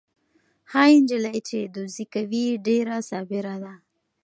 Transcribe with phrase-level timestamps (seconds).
[0.71, 3.73] هغه نجلۍ چې دوزي کوي ډېره صابره ده.